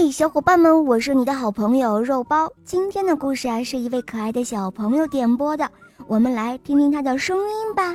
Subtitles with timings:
[0.00, 2.50] 嗨，小伙伴们，我是你的好朋友肉包。
[2.64, 5.70] 今天的故事啊，是一位可爱的小朋友点播的，
[6.06, 7.94] 我们来听听他的声音吧。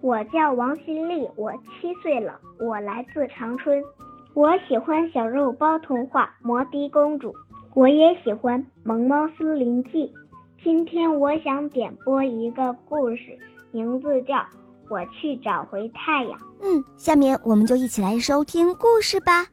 [0.00, 3.80] 我叫王新丽，我七岁了，我来自长春。
[4.34, 7.28] 我喜欢小肉包童话《魔笛公主》，
[7.74, 9.90] 我也喜欢《萌猫森林记》。
[10.64, 13.38] 今天我想点播一个故事，
[13.70, 14.34] 名字叫
[14.90, 16.36] 《我去找回太阳》。
[16.60, 19.46] 嗯，下面我们就一起来收听故事吧。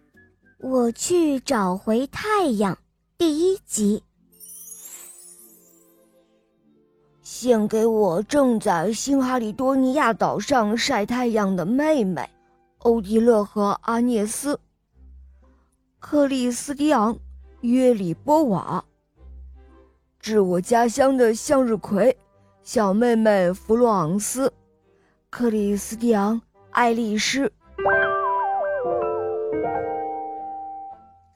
[0.63, 2.77] 我去找回太阳，
[3.17, 4.01] 第一集。
[7.21, 12.29] 献给我正在新哈利多尼亚岛上晒太阳的妹妹，
[12.77, 14.57] 欧迪勒和阿涅斯、
[15.99, 17.19] 克里斯蒂昂、
[17.59, 18.85] 约里波瓦。
[20.17, 22.17] 致我家乡的向日葵，
[22.61, 24.53] 小妹妹弗洛昂斯、
[25.29, 26.41] 克里斯蒂昂、
[26.71, 27.51] 爱丽丝。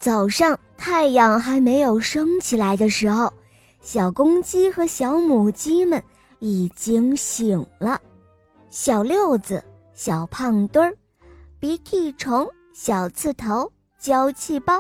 [0.08, 3.34] 早上太阳还没有升起来的时候，
[3.82, 6.02] 小公鸡和小母鸡们
[6.40, 8.00] 已经醒了。
[8.70, 9.62] 小六子、
[9.94, 10.96] 小胖墩儿、
[11.60, 14.80] 鼻涕虫、小刺头、娇气包，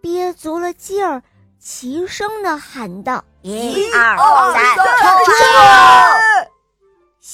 [0.00, 1.22] 憋足了劲儿，
[1.60, 4.16] 齐声的喊道：“一二
[4.52, 4.84] 三，冲！”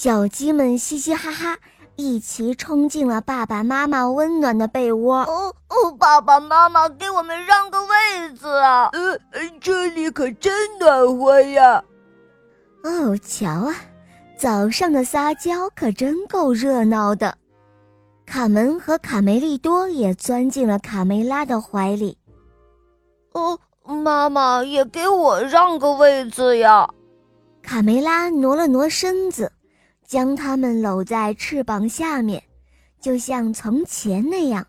[0.03, 1.57] 小鸡们嘻嘻哈哈。
[1.95, 5.19] 一起冲进了爸爸妈妈温暖的被窝。
[5.19, 8.91] 哦哦，爸爸妈妈，给我们让个位子啊！
[8.93, 9.17] 呃，
[9.61, 11.85] 这里可真暖和呀！
[12.83, 13.77] 哦，瞧啊，
[14.37, 17.39] 早上的撒娇可真够热闹的。
[18.27, 22.19] 卡门和卡梅利多也钻进了卡梅拉的怀里。
[23.35, 26.89] 哦，妈妈也给我让个位子呀！
[27.63, 29.53] 卡梅拉挪了挪身子。
[30.13, 32.43] 将它们搂在翅膀下面，
[33.01, 34.67] 就像从前那样。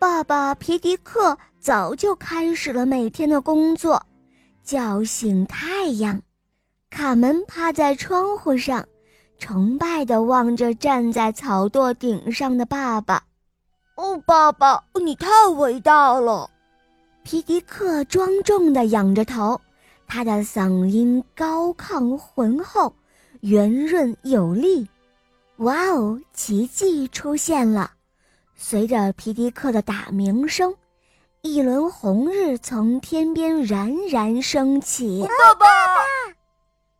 [0.00, 4.04] 爸爸皮迪克早就开始了每天的工作，
[4.64, 6.20] 叫醒太阳。
[6.90, 8.84] 卡门趴在窗户上，
[9.38, 13.22] 崇拜地望着站在草垛顶上的爸爸。
[13.94, 16.50] 哦，爸爸，你太伟大了！
[17.22, 19.60] 皮迪克庄重地仰着头，
[20.08, 22.92] 他的嗓音高亢浑厚。
[23.44, 24.88] 圆润有力，
[25.56, 26.18] 哇哦！
[26.32, 27.90] 奇迹出现了。
[28.56, 30.74] 随着皮迪克的打鸣声，
[31.42, 35.26] 一轮红日从天边冉冉升起。
[35.28, 35.66] 爸爸，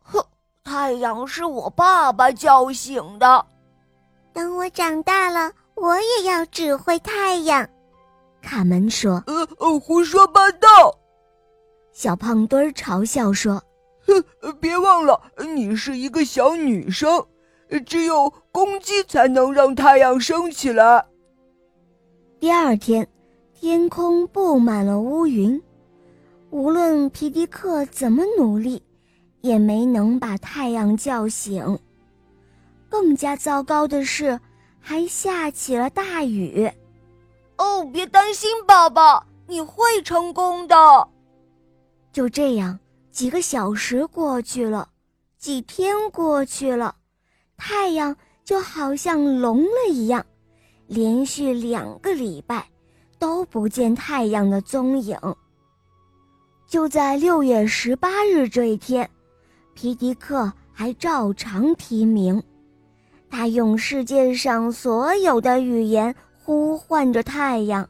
[0.03, 0.23] 哼，
[0.63, 3.43] 太阳是我爸爸叫醒的。
[4.31, 7.67] 等我长大了，我也要指挥太阳。
[8.43, 10.95] 卡门说：“呃呃，胡说八道。”
[11.91, 13.59] 小胖墩儿嘲笑说。
[14.05, 15.21] 哼，别忘了，
[15.53, 17.25] 你是一个小女生，
[17.85, 21.05] 只有公鸡才能让太阳升起来。
[22.39, 23.07] 第二天，
[23.53, 25.61] 天空布满了乌云，
[26.51, 28.83] 无论皮迪克怎么努力，
[29.41, 31.79] 也没能把太阳叫醒。
[32.87, 34.39] 更加糟糕的是，
[34.79, 36.69] 还下起了大雨。
[37.57, 40.75] 哦，别担心，爸爸，你会成功的。
[42.11, 42.79] 就这样。
[43.15, 44.89] 几个小时过去了，
[45.37, 46.97] 几天过去了，
[47.55, 50.25] 太阳就好像聋了一样，
[50.87, 52.67] 连续两个礼拜
[53.17, 55.17] 都不见太阳的踪影。
[56.67, 59.09] 就在六月十八日这一天，
[59.73, 62.43] 皮迪克还照常提名，
[63.29, 67.87] 他用世界上所有的语言呼唤着太阳。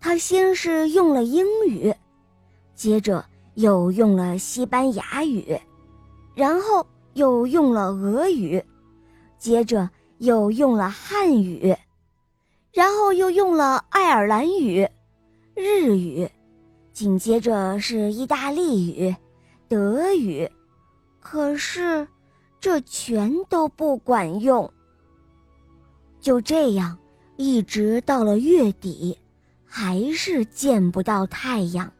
[0.00, 1.94] 他先是用了英语，
[2.74, 3.24] 接着。
[3.54, 5.58] 又用了西班牙语，
[6.34, 8.64] 然后又用了俄语，
[9.38, 11.76] 接着又用了汉语，
[12.72, 14.88] 然后又用了爱尔兰语、
[15.54, 16.30] 日语，
[16.92, 19.14] 紧接着是意大利语、
[19.68, 20.50] 德语，
[21.20, 22.08] 可是
[22.60, 24.72] 这全都不管用。
[26.20, 26.96] 就这样，
[27.36, 29.18] 一直到了月底，
[29.66, 31.92] 还是见不到太阳。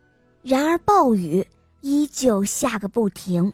[0.42, 1.46] 然而，暴雨
[1.82, 3.52] 依旧下个不停。